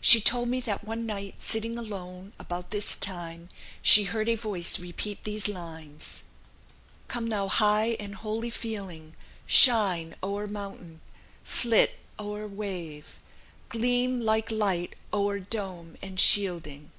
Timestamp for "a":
4.28-4.34